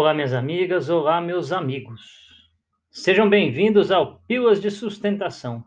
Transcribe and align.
Olá, 0.00 0.14
minhas 0.14 0.32
amigas, 0.32 0.88
olá, 0.88 1.20
meus 1.20 1.50
amigos. 1.50 2.48
Sejam 2.88 3.28
bem-vindos 3.28 3.90
ao 3.90 4.20
Pílulas 4.28 4.62
de 4.62 4.70
Sustentação, 4.70 5.64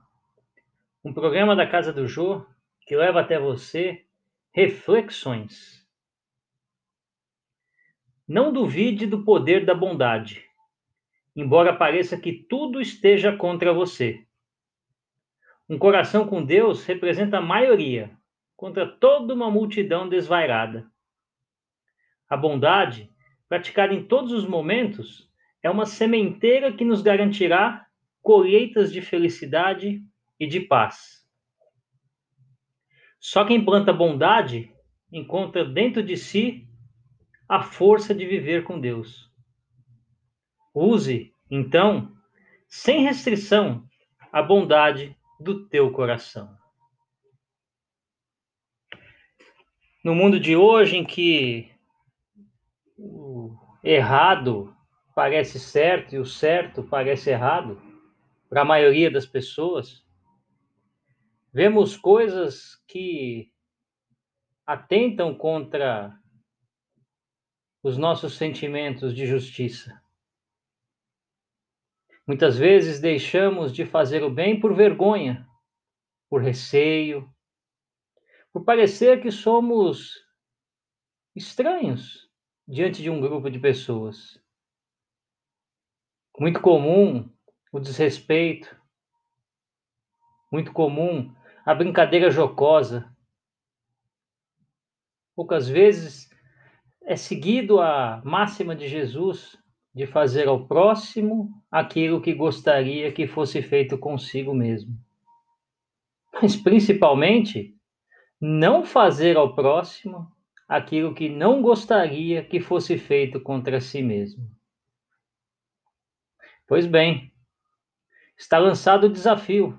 um 1.03 1.11
programa 1.13 1.53
da 1.53 1.67
Casa 1.67 1.91
do 1.91 2.07
Jô 2.07 2.45
que 2.87 2.95
leva 2.95 3.19
até 3.19 3.37
você 3.37 4.05
reflexões. 4.53 5.85
Não 8.25 8.53
duvide 8.53 9.05
do 9.05 9.21
poder 9.25 9.65
da 9.65 9.75
bondade, 9.75 10.45
embora 11.35 11.75
pareça 11.75 12.17
que 12.17 12.31
tudo 12.31 12.79
esteja 12.79 13.35
contra 13.35 13.73
você. 13.73 14.25
Um 15.67 15.77
coração 15.77 16.25
com 16.25 16.41
Deus 16.41 16.85
representa 16.85 17.39
a 17.39 17.41
maioria 17.41 18.17
contra 18.55 18.87
toda 18.87 19.33
uma 19.33 19.51
multidão 19.51 20.07
desvairada. 20.07 20.89
A 22.29 22.37
bondade 22.37 23.11
praticada 23.51 23.93
em 23.93 24.05
todos 24.05 24.31
os 24.31 24.47
momentos, 24.47 25.29
é 25.61 25.69
uma 25.69 25.85
sementeira 25.85 26.71
que 26.71 26.85
nos 26.85 27.01
garantirá 27.01 27.85
colheitas 28.21 28.93
de 28.93 29.01
felicidade 29.01 30.01
e 30.39 30.47
de 30.47 30.61
paz. 30.61 31.27
Só 33.19 33.43
quem 33.43 33.65
planta 33.65 33.91
bondade 33.91 34.73
encontra 35.11 35.65
dentro 35.65 36.01
de 36.01 36.15
si 36.15 36.65
a 37.45 37.61
força 37.61 38.15
de 38.15 38.25
viver 38.25 38.63
com 38.63 38.79
Deus. 38.79 39.29
Use, 40.73 41.35
então, 41.49 42.15
sem 42.69 43.03
restrição, 43.03 43.85
a 44.31 44.41
bondade 44.41 45.13
do 45.37 45.67
teu 45.67 45.91
coração. 45.91 46.57
No 50.01 50.15
mundo 50.15 50.39
de 50.39 50.55
hoje, 50.55 50.95
em 50.95 51.03
que 51.03 51.69
errado 53.83 54.75
parece 55.15 55.59
certo 55.59 56.15
e 56.15 56.19
o 56.19 56.25
certo 56.25 56.83
parece 56.83 57.31
errado 57.31 57.81
para 58.49 58.61
a 58.61 58.65
maioria 58.65 59.09
das 59.09 59.25
pessoas. 59.25 60.05
Vemos 61.53 61.97
coisas 61.97 62.75
que 62.87 63.51
atentam 64.65 65.35
contra 65.35 66.17
os 67.83 67.97
nossos 67.97 68.35
sentimentos 68.35 69.13
de 69.15 69.25
justiça. 69.25 70.01
Muitas 72.25 72.57
vezes 72.57 73.01
deixamos 73.01 73.73
de 73.73 73.85
fazer 73.85 74.23
o 74.23 74.29
bem 74.29 74.59
por 74.59 74.73
vergonha, 74.73 75.47
por 76.29 76.41
receio, 76.41 77.29
por 78.53 78.63
parecer 78.63 79.21
que 79.21 79.31
somos 79.31 80.15
estranhos 81.35 82.30
diante 82.71 83.01
de 83.01 83.09
um 83.09 83.19
grupo 83.19 83.51
de 83.51 83.59
pessoas. 83.59 84.41
Muito 86.39 86.61
comum 86.61 87.29
o 87.69 87.81
desrespeito, 87.81 88.73
muito 90.49 90.71
comum 90.71 91.35
a 91.65 91.75
brincadeira 91.75 92.31
jocosa. 92.31 93.13
Poucas 95.35 95.67
vezes 95.67 96.29
é 97.03 97.17
seguido 97.17 97.81
a 97.81 98.21
máxima 98.23 98.73
de 98.73 98.87
Jesus 98.87 99.57
de 99.93 100.07
fazer 100.07 100.47
ao 100.47 100.65
próximo 100.65 101.51
aquilo 101.69 102.21
que 102.21 102.33
gostaria 102.33 103.11
que 103.11 103.27
fosse 103.27 103.61
feito 103.61 103.97
consigo 103.97 104.53
mesmo. 104.53 104.97
Mas 106.41 106.55
principalmente, 106.55 107.75
não 108.39 108.85
fazer 108.85 109.35
ao 109.35 109.53
próximo 109.53 110.31
aquilo 110.71 111.13
que 111.13 111.27
não 111.27 111.61
gostaria 111.61 112.45
que 112.45 112.61
fosse 112.61 112.97
feito 112.97 113.41
contra 113.41 113.81
si 113.81 114.01
mesmo. 114.01 114.49
Pois 116.65 116.87
bem, 116.87 117.33
está 118.37 118.57
lançado 118.57 119.07
o 119.07 119.11
desafio. 119.11 119.77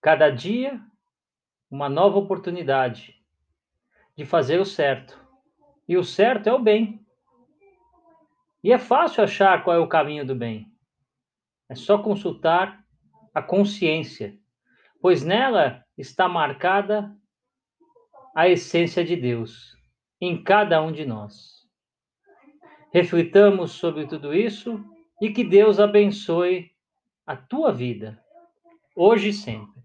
Cada 0.00 0.30
dia, 0.30 0.80
uma 1.68 1.88
nova 1.88 2.18
oportunidade 2.18 3.20
de 4.16 4.24
fazer 4.24 4.60
o 4.60 4.64
certo. 4.64 5.20
E 5.88 5.96
o 5.96 6.04
certo 6.04 6.48
é 6.48 6.52
o 6.52 6.62
bem. 6.62 7.04
E 8.62 8.72
é 8.72 8.78
fácil 8.78 9.24
achar 9.24 9.64
qual 9.64 9.74
é 9.74 9.80
o 9.80 9.88
caminho 9.88 10.24
do 10.24 10.36
bem. 10.36 10.72
É 11.68 11.74
só 11.74 11.98
consultar 11.98 12.84
a 13.34 13.42
consciência, 13.42 14.38
pois 15.00 15.24
nela 15.24 15.84
está 15.96 16.28
marcada 16.28 17.12
a 18.34 18.48
essência 18.48 19.04
de 19.04 19.16
Deus 19.16 19.76
em 20.20 20.42
cada 20.42 20.82
um 20.82 20.92
de 20.92 21.04
nós. 21.04 21.66
Reflitamos 22.92 23.72
sobre 23.72 24.06
tudo 24.06 24.34
isso 24.34 24.82
e 25.20 25.30
que 25.30 25.44
Deus 25.44 25.78
abençoe 25.78 26.70
a 27.26 27.36
tua 27.36 27.72
vida, 27.72 28.18
hoje 28.96 29.28
e 29.28 29.32
sempre. 29.32 29.77